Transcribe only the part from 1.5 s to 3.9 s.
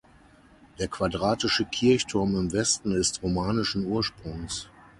Kirchturm im Westen ist romanischen